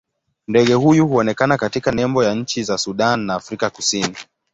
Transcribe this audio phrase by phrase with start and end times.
[0.47, 4.15] Ndege huyu huonekana katika nembo ya nchi za Sudan na Afrika Kusini.